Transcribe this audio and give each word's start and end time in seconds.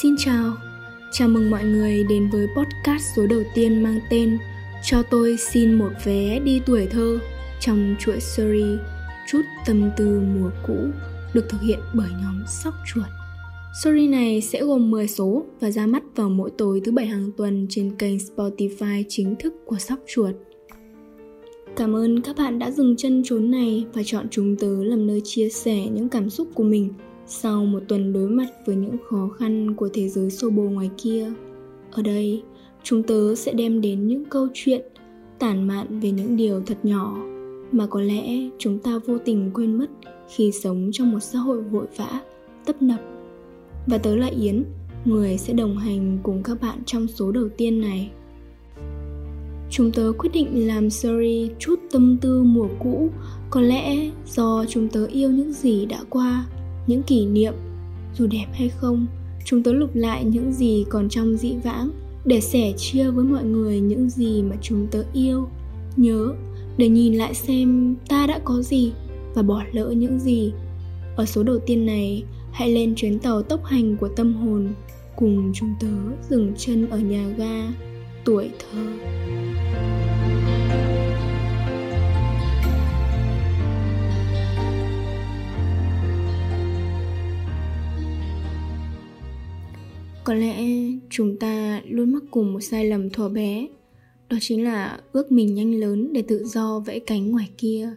Xin 0.00 0.14
chào, 0.18 0.52
chào 1.10 1.28
mừng 1.28 1.50
mọi 1.50 1.64
người 1.64 2.04
đến 2.04 2.30
với 2.30 2.46
podcast 2.56 3.02
số 3.16 3.26
đầu 3.26 3.42
tiên 3.54 3.82
mang 3.82 4.00
tên 4.10 4.38
Cho 4.84 5.02
tôi 5.02 5.36
xin 5.36 5.74
một 5.74 5.90
vé 6.04 6.38
đi 6.38 6.60
tuổi 6.66 6.86
thơ 6.86 7.18
trong 7.60 7.94
chuỗi 7.98 8.20
series 8.20 8.78
Chút 9.28 9.42
tâm 9.66 9.90
tư 9.96 10.20
mùa 10.34 10.50
cũ 10.66 10.74
được 11.34 11.48
thực 11.48 11.60
hiện 11.60 11.78
bởi 11.94 12.08
nhóm 12.22 12.42
Sóc 12.48 12.74
Chuột. 12.86 13.06
Series 13.84 14.10
này 14.10 14.40
sẽ 14.40 14.62
gồm 14.62 14.90
10 14.90 15.08
số 15.08 15.44
và 15.60 15.70
ra 15.70 15.86
mắt 15.86 16.02
vào 16.16 16.28
mỗi 16.28 16.50
tối 16.58 16.80
thứ 16.84 16.92
bảy 16.92 17.06
hàng 17.06 17.30
tuần 17.36 17.66
trên 17.70 17.96
kênh 17.96 18.16
Spotify 18.16 19.04
chính 19.08 19.34
thức 19.36 19.54
của 19.66 19.78
Sóc 19.78 19.98
Chuột. 20.06 20.34
Cảm 21.76 21.96
ơn 21.96 22.20
các 22.20 22.36
bạn 22.36 22.58
đã 22.58 22.70
dừng 22.70 22.96
chân 22.96 23.22
chốn 23.24 23.50
này 23.50 23.86
và 23.92 24.02
chọn 24.04 24.26
chúng 24.30 24.56
tớ 24.56 24.84
làm 24.84 25.06
nơi 25.06 25.20
chia 25.24 25.48
sẻ 25.48 25.86
những 25.92 26.08
cảm 26.08 26.30
xúc 26.30 26.48
của 26.54 26.64
mình 26.64 26.92
sau 27.26 27.64
một 27.64 27.82
tuần 27.88 28.12
đối 28.12 28.28
mặt 28.28 28.48
với 28.66 28.76
những 28.76 28.96
khó 29.10 29.28
khăn 29.28 29.74
của 29.74 29.88
thế 29.92 30.08
giới 30.08 30.30
xô 30.30 30.50
bồ 30.50 30.62
ngoài 30.62 30.90
kia, 30.96 31.32
ở 31.90 32.02
đây, 32.02 32.42
chúng 32.82 33.02
tớ 33.02 33.34
sẽ 33.34 33.52
đem 33.52 33.80
đến 33.80 34.06
những 34.06 34.24
câu 34.24 34.48
chuyện 34.54 34.82
tản 35.38 35.68
mạn 35.68 36.00
về 36.00 36.10
những 36.10 36.36
điều 36.36 36.62
thật 36.66 36.78
nhỏ 36.82 37.16
mà 37.72 37.86
có 37.86 38.00
lẽ 38.00 38.50
chúng 38.58 38.78
ta 38.78 38.98
vô 39.06 39.18
tình 39.18 39.50
quên 39.54 39.78
mất 39.78 39.86
khi 40.28 40.52
sống 40.52 40.90
trong 40.92 41.10
một 41.10 41.20
xã 41.20 41.38
hội 41.38 41.62
vội 41.62 41.86
vã, 41.96 42.20
tấp 42.66 42.82
nập. 42.82 43.00
Và 43.86 43.98
tớ 43.98 44.16
là 44.16 44.26
yến, 44.26 44.64
người 45.04 45.38
sẽ 45.38 45.52
đồng 45.52 45.78
hành 45.78 46.18
cùng 46.22 46.42
các 46.42 46.60
bạn 46.60 46.78
trong 46.86 47.06
số 47.08 47.32
đầu 47.32 47.48
tiên 47.56 47.80
này. 47.80 48.10
Chúng 49.70 49.92
tớ 49.92 50.12
quyết 50.18 50.30
định 50.32 50.66
làm 50.66 50.90
series 50.90 51.50
chút 51.58 51.80
tâm 51.92 52.18
tư 52.20 52.42
mùa 52.42 52.68
cũ, 52.78 53.10
có 53.50 53.60
lẽ 53.60 54.10
do 54.26 54.64
chúng 54.68 54.88
tớ 54.88 55.06
yêu 55.06 55.30
những 55.30 55.52
gì 55.52 55.86
đã 55.86 55.98
qua 56.10 56.46
những 56.86 57.02
kỷ 57.02 57.26
niệm, 57.26 57.54
dù 58.18 58.26
đẹp 58.26 58.46
hay 58.52 58.68
không, 58.68 59.06
chúng 59.44 59.62
tớ 59.62 59.72
lục 59.72 59.90
lại 59.94 60.24
những 60.24 60.52
gì 60.52 60.84
còn 60.88 61.08
trong 61.08 61.36
dị 61.36 61.54
vãng 61.64 61.90
để 62.24 62.40
sẻ 62.40 62.72
chia 62.76 63.10
với 63.10 63.24
mọi 63.24 63.44
người 63.44 63.80
những 63.80 64.10
gì 64.10 64.42
mà 64.42 64.56
chúng 64.62 64.86
tớ 64.90 65.04
yêu. 65.12 65.48
Nhớ 65.96 66.34
để 66.76 66.88
nhìn 66.88 67.14
lại 67.14 67.34
xem 67.34 67.96
ta 68.08 68.26
đã 68.26 68.40
có 68.44 68.62
gì 68.62 68.92
và 69.34 69.42
bỏ 69.42 69.62
lỡ 69.72 69.90
những 69.90 70.18
gì. 70.18 70.52
Ở 71.16 71.26
số 71.26 71.42
đầu 71.42 71.58
tiên 71.58 71.86
này, 71.86 72.24
hãy 72.52 72.70
lên 72.70 72.94
chuyến 72.94 73.18
tàu 73.18 73.42
tốc 73.42 73.64
hành 73.64 73.96
của 73.96 74.08
tâm 74.08 74.34
hồn 74.34 74.74
cùng 75.16 75.52
chúng 75.54 75.74
tớ 75.80 75.88
dừng 76.30 76.52
chân 76.56 76.90
ở 76.90 76.98
nhà 76.98 77.28
ga 77.36 77.72
tuổi 78.24 78.50
thơ. 78.58 78.82
Có 90.32 90.36
lẽ 90.38 90.64
chúng 91.10 91.36
ta 91.36 91.82
luôn 91.88 92.12
mắc 92.12 92.22
cùng 92.30 92.52
một 92.52 92.60
sai 92.60 92.84
lầm 92.84 93.10
thuở 93.10 93.28
bé. 93.28 93.66
Đó 94.28 94.36
chính 94.40 94.64
là 94.64 95.00
ước 95.12 95.32
mình 95.32 95.54
nhanh 95.54 95.74
lớn 95.74 96.12
để 96.12 96.22
tự 96.22 96.44
do 96.44 96.78
vẫy 96.78 97.00
cánh 97.00 97.30
ngoài 97.30 97.50
kia, 97.58 97.90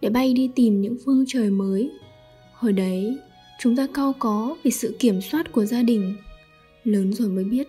để 0.00 0.08
bay 0.08 0.34
đi 0.34 0.50
tìm 0.54 0.80
những 0.80 0.96
phương 1.04 1.24
trời 1.28 1.50
mới. 1.50 1.90
Hồi 2.52 2.72
đấy, 2.72 3.16
chúng 3.60 3.76
ta 3.76 3.86
cao 3.94 4.14
có 4.18 4.56
vì 4.62 4.70
sự 4.70 4.96
kiểm 4.98 5.20
soát 5.20 5.52
của 5.52 5.64
gia 5.64 5.82
đình. 5.82 6.14
Lớn 6.84 7.12
rồi 7.12 7.28
mới 7.28 7.44
biết, 7.44 7.68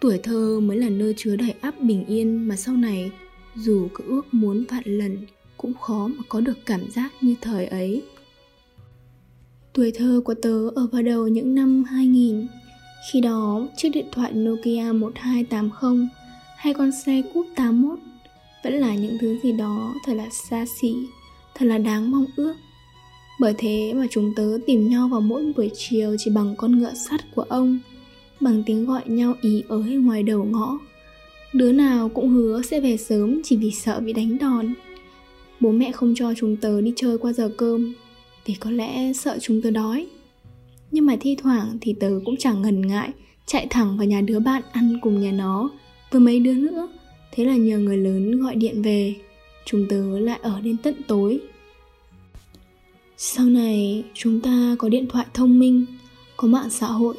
tuổi 0.00 0.18
thơ 0.18 0.60
mới 0.60 0.76
là 0.76 0.88
nơi 0.88 1.14
chứa 1.16 1.36
đầy 1.36 1.54
áp 1.60 1.74
bình 1.80 2.04
yên 2.04 2.48
mà 2.48 2.56
sau 2.56 2.76
này, 2.76 3.10
dù 3.56 3.88
cứ 3.94 4.04
ước 4.06 4.34
muốn 4.34 4.64
vạn 4.68 4.84
lần, 4.86 5.18
cũng 5.56 5.74
khó 5.74 6.06
mà 6.06 6.22
có 6.28 6.40
được 6.40 6.58
cảm 6.66 6.90
giác 6.90 7.12
như 7.20 7.34
thời 7.40 7.66
ấy. 7.66 8.02
Tuổi 9.72 9.90
thơ 9.90 10.20
của 10.24 10.34
tớ 10.34 10.68
ở 10.74 10.86
vào 10.92 11.02
đầu 11.02 11.28
những 11.28 11.54
năm 11.54 11.84
2000 11.84 12.46
khi 13.12 13.20
đó, 13.20 13.68
chiếc 13.76 13.88
điện 13.88 14.06
thoại 14.12 14.32
Nokia 14.32 14.92
1280 14.92 16.06
hay 16.56 16.74
con 16.74 16.92
xe 16.92 17.22
Cúp 17.34 17.46
81 17.56 17.98
vẫn 18.64 18.72
là 18.72 18.94
những 18.94 19.18
thứ 19.20 19.38
gì 19.42 19.52
đó 19.52 19.94
thật 20.06 20.12
là 20.12 20.28
xa 20.30 20.64
xỉ, 20.80 20.94
thật 21.54 21.66
là 21.66 21.78
đáng 21.78 22.10
mong 22.10 22.26
ước. 22.36 22.54
Bởi 23.40 23.54
thế 23.58 23.92
mà 23.94 24.06
chúng 24.10 24.32
tớ 24.36 24.58
tìm 24.66 24.88
nhau 24.88 25.08
vào 25.08 25.20
mỗi 25.20 25.52
buổi 25.56 25.70
chiều 25.74 26.16
chỉ 26.18 26.30
bằng 26.30 26.54
con 26.56 26.78
ngựa 26.78 26.94
sắt 26.94 27.20
của 27.34 27.42
ông, 27.42 27.78
bằng 28.40 28.62
tiếng 28.66 28.86
gọi 28.86 29.02
nhau 29.06 29.34
ý 29.40 29.62
ở 29.68 29.78
ngoài 29.78 30.22
đầu 30.22 30.44
ngõ. 30.44 30.78
Đứa 31.52 31.72
nào 31.72 32.08
cũng 32.08 32.28
hứa 32.28 32.62
sẽ 32.62 32.80
về 32.80 32.96
sớm 32.96 33.40
chỉ 33.44 33.56
vì 33.56 33.70
sợ 33.70 34.00
bị 34.00 34.12
đánh 34.12 34.38
đòn. 34.38 34.74
Bố 35.60 35.70
mẹ 35.70 35.92
không 35.92 36.14
cho 36.16 36.34
chúng 36.36 36.56
tớ 36.56 36.80
đi 36.80 36.92
chơi 36.96 37.18
qua 37.18 37.32
giờ 37.32 37.50
cơm, 37.56 37.94
vì 38.46 38.54
có 38.54 38.70
lẽ 38.70 39.12
sợ 39.12 39.38
chúng 39.40 39.62
tớ 39.62 39.70
đói 39.70 40.06
nhưng 40.90 41.06
mà 41.06 41.16
thi 41.20 41.36
thoảng 41.42 41.78
thì 41.80 41.94
tớ 42.00 42.10
cũng 42.24 42.36
chẳng 42.36 42.62
ngần 42.62 42.86
ngại 42.86 43.10
chạy 43.46 43.66
thẳng 43.70 43.96
vào 43.96 44.06
nhà 44.06 44.20
đứa 44.20 44.40
bạn 44.40 44.62
ăn 44.72 44.98
cùng 45.02 45.20
nhà 45.20 45.32
nó, 45.32 45.70
với 46.10 46.20
mấy 46.20 46.40
đứa 46.40 46.54
nữa. 46.54 46.88
Thế 47.32 47.44
là 47.44 47.56
nhờ 47.56 47.78
người 47.78 47.96
lớn 47.96 48.40
gọi 48.42 48.54
điện 48.54 48.82
về, 48.82 49.14
chúng 49.64 49.86
tớ 49.88 50.18
lại 50.18 50.38
ở 50.42 50.60
đến 50.60 50.76
tận 50.76 50.94
tối. 51.06 51.40
Sau 53.16 53.46
này, 53.46 54.04
chúng 54.14 54.40
ta 54.40 54.76
có 54.78 54.88
điện 54.88 55.06
thoại 55.08 55.26
thông 55.34 55.58
minh, 55.58 55.86
có 56.36 56.48
mạng 56.48 56.70
xã 56.70 56.86
hội. 56.86 57.14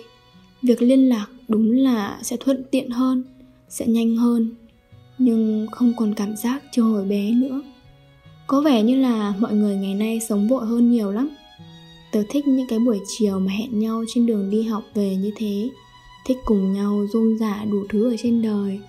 Việc 0.62 0.82
liên 0.82 1.09
lạc 1.09 1.28
đúng 1.48 1.72
là 1.72 2.20
sẽ 2.24 2.38
thuận 2.38 2.64
tiện 2.72 2.90
hơn, 2.90 3.24
sẽ 3.70 3.88
nhanh 3.88 4.16
hơn, 4.16 4.56
nhưng 5.18 5.68
không 5.72 5.94
còn 5.98 6.14
cảm 6.14 6.36
giác 6.36 6.64
như 6.76 6.84
hồi 6.84 7.06
bé 7.06 7.32
nữa. 7.32 7.62
Có 8.48 8.62
vẻ 8.62 8.84
như 8.84 8.96
là 8.96 9.34
mọi 9.40 9.53
người 9.53 9.76
ngày 9.76 9.96
nay 9.96 10.20
sống 10.30 10.48
vội 10.48 10.66
hơn 10.66 10.92
nhiều 10.92 11.12
lắm. 11.12 11.30
Tớ 12.11 12.23
thích 12.29 12.47
những 12.47 12.67
cái 12.67 12.79
buổi 12.79 12.99
chiều 13.07 13.39
mà 13.39 13.51
hẹn 13.51 13.79
nhau 13.79 14.03
trên 14.07 14.25
đường 14.25 14.49
đi 14.49 14.63
học 14.63 14.83
về 14.94 15.16
như 15.16 15.31
thế. 15.35 15.69
Thích 16.25 16.38
cùng 16.45 16.73
nhau 16.73 17.07
rôm 17.13 17.38
rả 17.38 17.66
đủ 17.72 17.83
thứ 17.89 18.11
ở 18.11 18.16
trên 18.23 18.41
đời. 18.41 18.79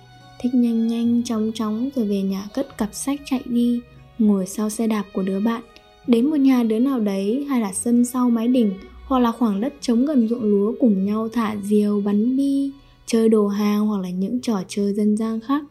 Thích 0.41 0.53
nhanh 0.53 0.87
nhanh 0.87 1.23
chóng 1.23 1.51
chóng 1.55 1.89
rồi 1.95 2.05
về 2.05 2.21
nhà 2.21 2.47
cất 2.53 2.77
cặp 2.77 2.89
sách 2.93 3.21
chạy 3.25 3.41
đi 3.45 3.79
Ngồi 4.19 4.45
sau 4.45 4.69
xe 4.69 4.87
đạp 4.87 5.03
của 5.13 5.23
đứa 5.23 5.39
bạn. 5.39 5.61
Đến 6.07 6.29
một 6.29 6.35
nhà 6.35 6.63
đứa 6.63 6.79
nào 6.79 6.99
đấy 6.99 7.45
hay 7.49 7.61
là 7.61 7.73
sân 7.73 8.05
sau 8.05 8.29
mái 8.29 8.47
đỉnh 8.47 8.73
Hoặc 9.05 9.19
là 9.19 9.31
khoảng 9.31 9.61
đất 9.61 9.73
trống 9.81 10.05
gần 10.05 10.27
ruộng 10.27 10.43
lúa 10.43 10.73
cùng 10.79 11.05
nhau 11.05 11.29
thả 11.33 11.55
diều 11.63 12.01
bắn 12.01 12.37
bi 12.37 12.71
Chơi 13.05 13.29
đồ 13.29 13.47
hàng 13.47 13.87
hoặc 13.87 14.01
là 14.01 14.09
những 14.09 14.41
trò 14.41 14.61
chơi 14.67 14.93
dân 14.93 15.17
gian 15.17 15.39
khác. 15.39 15.63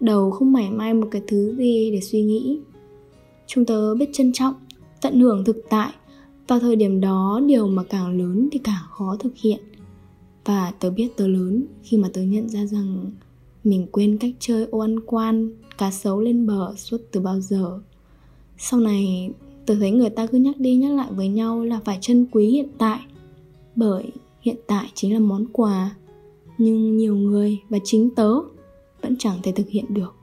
Đầu 0.00 0.30
không 0.30 0.52
mảy 0.52 0.70
may 0.70 0.94
một 0.94 1.08
cái 1.10 1.22
thứ 1.28 1.54
gì 1.58 1.90
để 1.92 2.00
suy 2.00 2.22
nghĩ. 2.22 2.58
Chúng 3.46 3.64
tớ 3.64 3.94
biết 3.94 4.10
trân 4.12 4.32
trọng, 4.32 4.54
tận 5.00 5.20
hưởng 5.20 5.44
thực 5.44 5.56
tại 5.70 5.92
vào 6.48 6.60
thời 6.60 6.76
điểm 6.76 7.00
đó, 7.00 7.40
điều 7.46 7.68
mà 7.68 7.82
càng 7.82 8.18
lớn 8.18 8.48
thì 8.52 8.58
càng 8.58 8.84
khó 8.90 9.16
thực 9.20 9.36
hiện. 9.36 9.60
Và 10.44 10.72
tớ 10.78 10.90
biết 10.90 11.16
tớ 11.16 11.28
lớn 11.28 11.64
khi 11.82 11.96
mà 11.96 12.08
tớ 12.12 12.22
nhận 12.22 12.48
ra 12.48 12.66
rằng 12.66 13.10
mình 13.64 13.86
quên 13.92 14.18
cách 14.18 14.34
chơi 14.40 14.66
ô 14.70 14.78
ăn 14.78 15.00
quan, 15.00 15.50
cá 15.78 15.90
sấu 15.90 16.20
lên 16.20 16.46
bờ 16.46 16.74
suốt 16.76 16.98
từ 17.12 17.20
bao 17.20 17.40
giờ. 17.40 17.80
Sau 18.58 18.80
này, 18.80 19.30
tớ 19.66 19.74
thấy 19.74 19.90
người 19.90 20.10
ta 20.10 20.26
cứ 20.26 20.38
nhắc 20.38 20.56
đi 20.58 20.76
nhắc 20.76 20.92
lại 20.92 21.08
với 21.10 21.28
nhau 21.28 21.64
là 21.64 21.80
phải 21.84 21.98
trân 22.00 22.26
quý 22.32 22.46
hiện 22.46 22.68
tại, 22.78 23.00
bởi 23.76 24.04
hiện 24.40 24.56
tại 24.66 24.90
chính 24.94 25.12
là 25.14 25.18
món 25.18 25.46
quà. 25.52 25.96
Nhưng 26.58 26.96
nhiều 26.96 27.16
người 27.16 27.58
và 27.68 27.78
chính 27.84 28.10
tớ 28.14 28.34
vẫn 29.02 29.16
chẳng 29.18 29.38
thể 29.42 29.52
thực 29.52 29.68
hiện 29.68 29.84
được. 29.88 30.14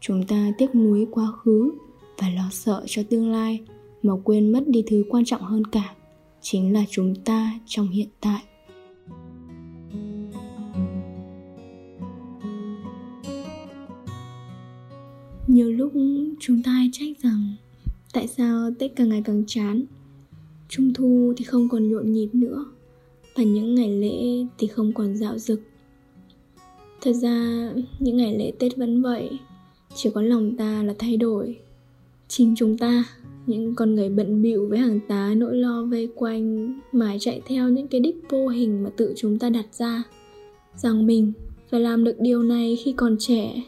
Chúng 0.00 0.26
ta 0.26 0.52
tiếc 0.58 0.74
nuối 0.74 1.06
quá 1.10 1.32
khứ 1.42 1.70
và 2.18 2.28
lo 2.28 2.48
sợ 2.50 2.82
cho 2.86 3.02
tương 3.10 3.30
lai 3.30 3.60
mà 4.06 4.12
quên 4.24 4.52
mất 4.52 4.68
đi 4.68 4.84
thứ 4.86 5.04
quan 5.08 5.24
trọng 5.24 5.42
hơn 5.42 5.64
cả, 5.64 5.94
chính 6.40 6.72
là 6.72 6.84
chúng 6.90 7.14
ta 7.14 7.60
trong 7.66 7.88
hiện 7.88 8.08
tại. 8.20 8.42
Nhiều 15.46 15.72
lúc 15.72 15.92
chúng 16.40 16.62
ta 16.62 16.70
hay 16.70 16.90
trách 16.92 17.22
rằng, 17.22 17.54
tại 18.12 18.26
sao 18.26 18.70
tết 18.78 18.96
càng 18.96 19.08
ngày 19.08 19.22
càng 19.24 19.44
chán, 19.46 19.84
trung 20.68 20.92
thu 20.94 21.32
thì 21.36 21.44
không 21.44 21.68
còn 21.68 21.90
nhộn 21.90 22.12
nhịp 22.12 22.28
nữa, 22.32 22.66
và 23.36 23.42
những 23.42 23.74
ngày 23.74 23.90
lễ 23.90 24.46
thì 24.58 24.66
không 24.66 24.92
còn 24.92 25.16
dạo 25.16 25.38
dực. 25.38 25.60
Thật 27.00 27.12
ra, 27.12 27.68
những 27.98 28.16
ngày 28.16 28.38
lễ 28.38 28.52
tết 28.58 28.76
vẫn 28.76 29.02
vậy, 29.02 29.38
chỉ 29.94 30.10
có 30.14 30.22
lòng 30.22 30.56
ta 30.56 30.82
là 30.82 30.94
thay 30.98 31.16
đổi, 31.16 31.56
chính 32.28 32.54
chúng 32.56 32.78
ta 32.78 33.04
những 33.46 33.74
con 33.74 33.94
người 33.94 34.08
bận 34.08 34.42
bịu 34.42 34.68
với 34.68 34.78
hàng 34.78 35.00
tá 35.08 35.34
nỗi 35.36 35.56
lo 35.56 35.84
vây 35.90 36.08
quanh 36.14 36.74
mãi 36.92 37.16
chạy 37.20 37.40
theo 37.46 37.68
những 37.68 37.88
cái 37.88 38.00
đích 38.00 38.16
vô 38.28 38.48
hình 38.48 38.82
mà 38.84 38.90
tự 38.96 39.14
chúng 39.16 39.38
ta 39.38 39.50
đặt 39.50 39.66
ra. 39.72 40.02
Rằng 40.74 41.06
mình 41.06 41.32
phải 41.70 41.80
làm 41.80 42.04
được 42.04 42.16
điều 42.20 42.42
này 42.42 42.76
khi 42.84 42.92
còn 42.92 43.16
trẻ, 43.18 43.62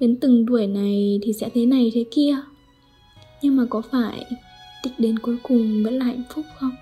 đến 0.00 0.16
từng 0.20 0.46
tuổi 0.48 0.66
này 0.66 1.20
thì 1.22 1.32
sẽ 1.32 1.48
thế 1.54 1.66
này 1.66 1.90
thế 1.94 2.04
kia. 2.10 2.36
Nhưng 3.42 3.56
mà 3.56 3.66
có 3.70 3.82
phải 3.90 4.26
đích 4.84 4.92
đến 4.98 5.18
cuối 5.18 5.36
cùng 5.42 5.82
vẫn 5.84 5.98
là 5.98 6.04
hạnh 6.04 6.22
phúc 6.34 6.44
không? 6.58 6.72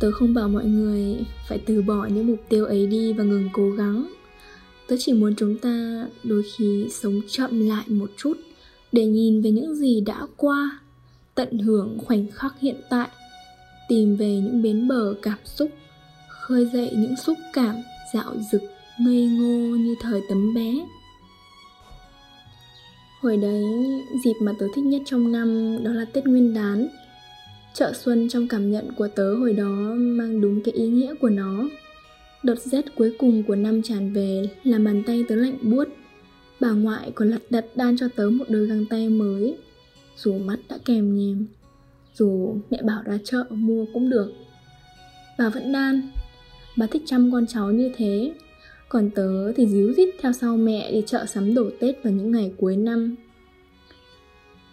Tớ 0.00 0.10
không 0.10 0.34
bảo 0.34 0.48
mọi 0.48 0.64
người 0.64 1.16
phải 1.48 1.58
từ 1.66 1.82
bỏ 1.82 2.06
những 2.06 2.26
mục 2.26 2.38
tiêu 2.48 2.64
ấy 2.64 2.86
đi 2.86 3.12
và 3.12 3.24
ngừng 3.24 3.48
cố 3.52 3.70
gắng. 3.70 4.12
Tớ 4.86 4.96
chỉ 4.98 5.12
muốn 5.12 5.34
chúng 5.36 5.58
ta 5.58 6.06
đôi 6.24 6.42
khi 6.56 6.86
sống 6.90 7.20
chậm 7.28 7.68
lại 7.68 7.84
một 7.88 8.10
chút 8.16 8.34
để 8.92 9.06
nhìn 9.06 9.42
về 9.42 9.50
những 9.50 9.74
gì 9.74 10.00
đã 10.00 10.26
qua, 10.36 10.78
tận 11.34 11.58
hưởng 11.58 11.98
khoảnh 12.06 12.26
khắc 12.30 12.60
hiện 12.60 12.76
tại, 12.90 13.08
tìm 13.88 14.16
về 14.16 14.28
những 14.28 14.62
bến 14.62 14.88
bờ 14.88 15.14
cảm 15.22 15.38
xúc, 15.44 15.70
khơi 16.28 16.68
dậy 16.72 16.90
những 16.96 17.16
xúc 17.16 17.38
cảm 17.52 17.76
dạo 18.14 18.34
dực 18.52 18.62
ngây 18.98 19.26
ngô 19.26 19.76
như 19.76 19.94
thời 20.00 20.20
tấm 20.28 20.54
bé. 20.54 20.74
Hồi 23.20 23.36
đấy, 23.36 23.64
dịp 24.24 24.34
mà 24.40 24.52
tớ 24.58 24.66
thích 24.74 24.84
nhất 24.84 25.02
trong 25.06 25.32
năm 25.32 25.78
đó 25.84 25.90
là 25.90 26.04
tết 26.04 26.26
nguyên 26.26 26.54
đán. 26.54 26.88
Chợ 27.74 27.92
xuân 27.92 28.28
trong 28.28 28.48
cảm 28.48 28.70
nhận 28.70 28.92
của 28.96 29.08
tớ 29.08 29.34
hồi 29.34 29.52
đó 29.52 29.94
mang 29.96 30.40
đúng 30.40 30.60
cái 30.62 30.74
ý 30.74 30.88
nghĩa 30.88 31.14
của 31.14 31.28
nó. 31.28 31.68
Đợt 32.42 32.58
rét 32.58 32.96
cuối 32.96 33.14
cùng 33.18 33.42
của 33.42 33.56
năm 33.56 33.82
tràn 33.82 34.12
về 34.12 34.48
làm 34.64 34.84
bàn 34.84 35.02
tay 35.06 35.24
tớ 35.28 35.34
lạnh 35.34 35.58
buốt 35.62 35.88
bà 36.60 36.70
ngoại 36.70 37.12
còn 37.14 37.30
lật 37.30 37.42
đật 37.50 37.66
đan 37.74 37.96
cho 37.96 38.08
tớ 38.16 38.30
một 38.30 38.44
đôi 38.48 38.66
găng 38.66 38.84
tay 38.90 39.08
mới. 39.08 39.56
Dù 40.16 40.38
mắt 40.38 40.58
đã 40.68 40.78
kèm 40.84 41.16
nhèm, 41.16 41.46
dù 42.14 42.56
mẹ 42.70 42.82
bảo 42.82 43.02
ra 43.04 43.18
chợ 43.24 43.44
mua 43.50 43.84
cũng 43.94 44.10
được. 44.10 44.32
Bà 45.38 45.48
vẫn 45.48 45.72
đan. 45.72 46.10
Bà 46.76 46.86
thích 46.86 47.02
chăm 47.06 47.32
con 47.32 47.46
cháu 47.46 47.72
như 47.72 47.90
thế. 47.96 48.32
Còn 48.88 49.10
tớ 49.10 49.52
thì 49.52 49.66
díu 49.66 49.92
dít 49.92 50.08
theo 50.20 50.32
sau 50.32 50.56
mẹ 50.56 50.92
đi 50.92 51.02
chợ 51.06 51.26
sắm 51.26 51.54
đồ 51.54 51.70
tết 51.80 52.02
vào 52.04 52.12
những 52.12 52.30
ngày 52.30 52.52
cuối 52.56 52.76
năm. 52.76 53.16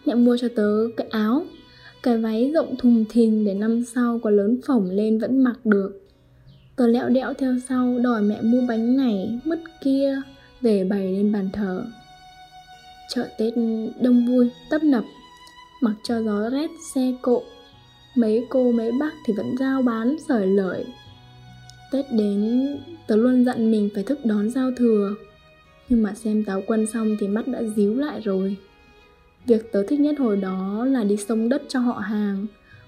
Mẹ 0.06 0.16
mua 0.16 0.38
cho 0.38 0.48
tớ 0.56 0.88
cái 0.98 1.08
áo, 1.08 1.46
cái 2.04 2.18
váy 2.18 2.52
rộng 2.54 2.76
thùng 2.78 3.06
thình 3.10 3.46
để 3.46 3.54
năm 3.54 3.84
sau 3.84 4.20
có 4.24 4.30
lớn 4.30 4.60
phỏng 4.68 4.90
lên 4.90 5.20
vẫn 5.20 5.44
mặc 5.44 5.66
được. 5.66 6.02
Tớ 6.76 6.88
lẹo 6.88 7.10
đẽo 7.10 7.34
theo 7.34 7.56
sau 7.70 8.00
đòi 8.00 8.22
mẹ 8.22 8.42
mua 8.42 8.62
bánh 8.68 8.98
này 8.98 9.40
mất 9.46 9.60
kia 9.84 10.22
về 10.66 10.84
bày 10.84 11.12
lên 11.12 11.32
bàn 11.32 11.50
thờ. 11.54 11.86
Chợ 13.10 13.28
tết 13.38 13.54
đông 14.02 14.26
vui, 14.26 14.50
tấp 14.70 14.84
nập, 14.84 15.04
mặc 15.82 15.94
cho 16.04 16.22
gió 16.22 16.50
rét 16.50 16.70
xe 16.94 17.14
cộ. 17.22 17.44
Mấy 18.16 18.46
cô, 18.50 18.72
mấy 18.72 18.92
bác 19.00 19.12
thì 19.26 19.34
vẫn 19.38 19.56
giao 19.60 19.82
bán, 19.82 20.16
sởi 20.28 20.48
lợi 20.48 20.86
tết 21.92 22.06
đến, 22.12 22.68
tớ 23.08 23.16
luôn 23.16 23.46
dặn 23.46 23.72
mình 23.72 23.90
phải 23.94 24.04
thức 24.04 24.26
đón 24.26 24.50
giao 24.50 24.72
thừa. 24.78 25.16
Nhưng 25.90 26.04
mà 26.04 26.14
xem 26.14 26.44
táo 26.44 26.64
quân 26.68 26.86
xong 26.94 27.18
thì 27.20 27.28
mắt 27.28 27.48
đã 27.48 27.64
díu 27.76 27.96
lại 27.96 28.20
rồi. 28.20 28.58
Việc 29.46 29.72
tớ 29.72 29.84
thích 29.88 30.00
nhất 30.00 30.16
hồi 30.20 30.38
đó 30.38 30.86
là 30.86 31.04
đi 31.04 31.18
sông 31.18 31.50
đất 31.50 31.62
cho 31.68 31.80
họ 31.80 31.94
hàng, 31.94 32.46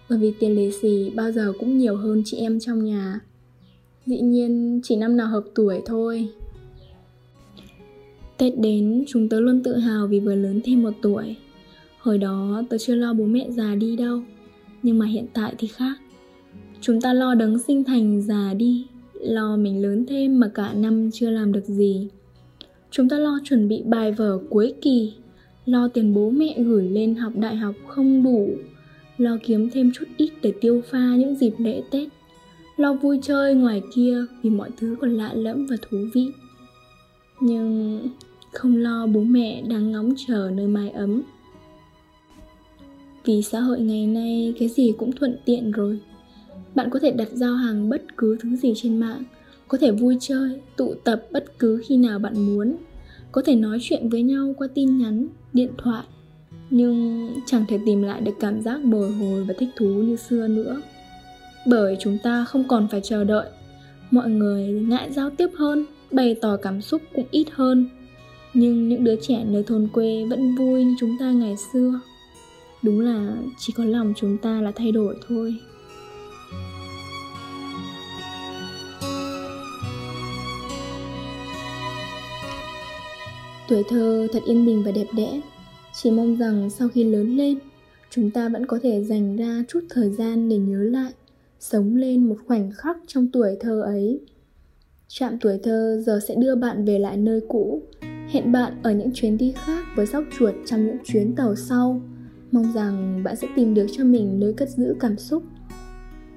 bởi 0.09 0.19
vì 0.19 0.33
tiền 0.39 0.55
lì 0.55 0.71
xì 0.81 1.09
bao 1.15 1.31
giờ 1.31 1.53
cũng 1.59 1.77
nhiều 1.77 1.95
hơn 1.95 2.21
chị 2.25 2.37
em 2.37 2.59
trong 2.59 2.83
nhà. 2.85 3.19
Dĩ 4.05 4.21
nhiên, 4.21 4.81
chỉ 4.83 4.95
năm 4.95 5.17
nào 5.17 5.27
hợp 5.27 5.43
tuổi 5.55 5.81
thôi 5.85 6.29
tết 8.37 8.59
đến, 8.59 9.03
chúng 9.07 9.29
tớ 9.29 9.39
luôn 9.39 9.63
tự 9.63 9.75
hào 9.75 10.07
vì 10.07 10.19
vừa 10.19 10.35
lớn 10.35 10.61
thêm 10.63 10.83
một 10.83 10.93
tuổi. 11.01 11.35
Hồi 11.99 12.17
đó, 12.17 12.63
tớ 12.69 12.77
chưa 12.77 12.95
lo 12.95 13.13
bố 13.13 13.25
mẹ 13.25 13.47
già 13.51 13.75
đi 13.75 13.95
đâu, 13.95 14.21
nhưng 14.83 14.99
mà 14.99 15.05
hiện 15.05 15.25
tại 15.33 15.53
thì 15.57 15.67
khác. 15.67 15.97
Chúng 16.81 17.01
ta 17.01 17.13
lo 17.13 17.35
đấng 17.35 17.59
sinh 17.59 17.83
thành 17.83 18.21
già 18.21 18.53
đi, 18.53 18.85
lo 19.13 19.57
mình 19.57 19.81
lớn 19.81 20.05
thêm 20.07 20.39
mà 20.39 20.47
cả 20.53 20.73
năm 20.73 21.11
chưa 21.11 21.29
làm 21.29 21.51
được 21.51 21.65
gì. 21.65 22.07
Chúng 22.91 23.09
ta 23.09 23.17
lo 23.17 23.39
chuẩn 23.43 23.67
bị 23.67 23.81
bài 23.85 24.11
vở 24.11 24.39
cuối 24.49 24.73
kỳ, 24.81 25.13
lo 25.65 25.87
tiền 25.87 26.13
bố 26.13 26.29
mẹ 26.29 26.55
gửi 26.63 26.89
lên 26.89 27.15
học 27.15 27.33
đại 27.35 27.55
học 27.55 27.75
không 27.87 28.23
đủ, 28.23 28.49
lo 29.17 29.37
kiếm 29.43 29.69
thêm 29.69 29.91
chút 29.93 30.05
ít 30.17 30.29
để 30.41 30.53
tiêu 30.61 30.81
pha 30.91 31.15
những 31.15 31.35
dịp 31.35 31.53
lễ 31.57 31.83
tết, 31.91 32.07
lo 32.77 32.93
vui 32.93 33.19
chơi 33.21 33.55
ngoài 33.55 33.81
kia 33.95 34.25
vì 34.43 34.49
mọi 34.49 34.69
thứ 34.77 34.95
còn 35.01 35.13
lạ 35.13 35.33
lẫm 35.33 35.65
và 35.65 35.75
thú 35.81 35.97
vị. 36.13 36.27
Nhưng 37.41 37.99
không 38.57 38.77
lo 38.77 39.07
bố 39.07 39.21
mẹ 39.21 39.61
đang 39.61 39.91
ngóng 39.91 40.13
chờ 40.27 40.51
nơi 40.53 40.67
mái 40.67 40.89
ấm. 40.89 41.21
Vì 43.25 43.41
xã 43.41 43.59
hội 43.59 43.79
ngày 43.79 44.07
nay 44.07 44.53
cái 44.59 44.67
gì 44.69 44.93
cũng 44.97 45.11
thuận 45.11 45.37
tiện 45.45 45.71
rồi. 45.71 45.99
Bạn 46.75 46.89
có 46.89 46.99
thể 46.99 47.11
đặt 47.11 47.27
giao 47.31 47.55
hàng 47.55 47.89
bất 47.89 48.17
cứ 48.17 48.37
thứ 48.39 48.55
gì 48.55 48.73
trên 48.75 48.97
mạng, 48.97 49.23
có 49.67 49.77
thể 49.77 49.91
vui 49.91 50.17
chơi, 50.19 50.61
tụ 50.75 50.93
tập 51.03 51.25
bất 51.31 51.59
cứ 51.59 51.81
khi 51.87 51.97
nào 51.97 52.19
bạn 52.19 52.45
muốn, 52.45 52.75
có 53.31 53.41
thể 53.45 53.55
nói 53.55 53.77
chuyện 53.81 54.09
với 54.09 54.23
nhau 54.23 54.53
qua 54.57 54.67
tin 54.73 54.97
nhắn, 54.97 55.27
điện 55.53 55.71
thoại, 55.77 56.03
nhưng 56.69 57.29
chẳng 57.45 57.65
thể 57.67 57.79
tìm 57.85 58.01
lại 58.01 58.21
được 58.21 58.35
cảm 58.39 58.61
giác 58.61 58.83
bồi 58.83 59.11
hồi 59.11 59.43
và 59.43 59.53
thích 59.57 59.69
thú 59.75 59.85
như 59.85 60.15
xưa 60.15 60.47
nữa. 60.47 60.81
Bởi 61.65 61.97
chúng 61.99 62.17
ta 62.23 62.45
không 62.45 62.67
còn 62.67 62.87
phải 62.91 63.01
chờ 63.03 63.23
đợi, 63.23 63.49
mọi 64.11 64.29
người 64.29 64.67
ngại 64.67 65.11
giao 65.11 65.29
tiếp 65.29 65.49
hơn, 65.55 65.85
bày 66.11 66.35
tỏ 66.41 66.57
cảm 66.57 66.81
xúc 66.81 67.01
cũng 67.15 67.25
ít 67.31 67.47
hơn 67.51 67.89
nhưng 68.53 68.89
những 68.89 69.03
đứa 69.03 69.15
trẻ 69.15 69.43
nơi 69.45 69.63
thôn 69.63 69.87
quê 69.93 70.25
vẫn 70.29 70.55
vui 70.55 70.83
như 70.83 70.95
chúng 70.99 71.17
ta 71.19 71.31
ngày 71.31 71.55
xưa. 71.73 71.99
Đúng 72.81 72.99
là 72.99 73.37
chỉ 73.57 73.73
có 73.77 73.85
lòng 73.85 74.13
chúng 74.15 74.37
ta 74.37 74.61
là 74.61 74.71
thay 74.75 74.91
đổi 74.91 75.15
thôi. 75.27 75.55
Tuổi 83.67 83.83
thơ 83.89 84.27
thật 84.33 84.43
yên 84.45 84.65
bình 84.65 84.83
và 84.83 84.91
đẹp 84.91 85.07
đẽ. 85.13 85.41
Chỉ 85.93 86.11
mong 86.11 86.37
rằng 86.37 86.69
sau 86.69 86.87
khi 86.89 87.03
lớn 87.03 87.37
lên, 87.37 87.57
chúng 88.09 88.31
ta 88.31 88.49
vẫn 88.49 88.65
có 88.65 88.79
thể 88.83 89.03
dành 89.03 89.35
ra 89.35 89.63
chút 89.67 89.79
thời 89.89 90.09
gian 90.09 90.49
để 90.49 90.57
nhớ 90.57 90.83
lại, 90.83 91.11
sống 91.59 91.95
lên 91.95 92.29
một 92.29 92.35
khoảnh 92.47 92.71
khắc 92.77 92.97
trong 93.07 93.27
tuổi 93.33 93.57
thơ 93.59 93.81
ấy. 93.81 94.19
Trạm 95.07 95.39
tuổi 95.39 95.59
thơ 95.63 96.03
giờ 96.05 96.19
sẽ 96.27 96.35
đưa 96.35 96.55
bạn 96.55 96.85
về 96.85 96.99
lại 96.99 97.17
nơi 97.17 97.41
cũ 97.47 97.81
hẹn 98.31 98.51
bạn 98.51 98.79
ở 98.83 98.91
những 98.91 99.11
chuyến 99.13 99.37
đi 99.37 99.53
khác 99.65 99.85
với 99.95 100.05
sóc 100.05 100.23
chuột 100.37 100.53
trong 100.65 100.85
những 100.85 100.97
chuyến 101.05 101.35
tàu 101.35 101.55
sau. 101.55 102.01
Mong 102.51 102.73
rằng 102.73 103.23
bạn 103.23 103.35
sẽ 103.35 103.47
tìm 103.55 103.73
được 103.73 103.85
cho 103.91 104.03
mình 104.03 104.39
nơi 104.39 104.53
cất 104.53 104.69
giữ 104.69 104.95
cảm 104.99 105.17
xúc. 105.17 105.43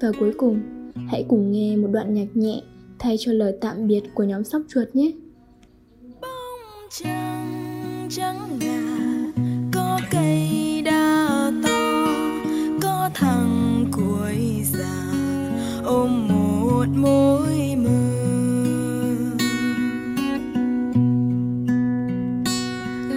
Và 0.01 0.13
cuối 0.21 0.33
cùng, 0.37 0.61
hãy 1.09 1.25
cùng 1.29 1.53
nghe 1.53 1.77
một 1.77 1.89
đoạn 1.93 2.15
nhạc 2.15 2.27
nhẹ 2.35 2.63
thay 2.99 3.17
cho 3.19 3.33
lời 3.33 3.59
tạm 3.61 3.87
biệt 3.87 4.03
của 4.15 4.25
nhóm 4.25 4.45
sóc 4.45 4.63
chuột 4.69 4.89
nhé. 4.95 5.13
Bóng 6.21 6.89
trắng 6.91 8.09
trắng 8.11 8.59
ngà 8.61 9.33
có 9.73 10.01
cây 10.11 10.83
đa 10.85 11.53
to, 11.65 12.07
có 12.83 13.11
thằng 13.15 13.85
cuối 13.93 14.63
già 14.73 15.13
ôm 15.85 16.29
một 16.29 16.87
mối 16.97 17.75
mơ. 17.77 18.00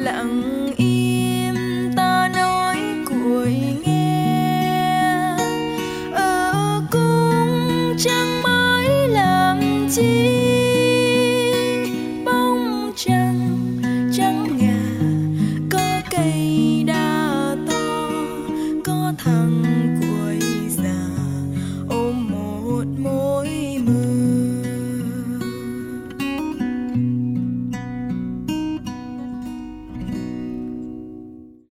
冷。 0.04 0.53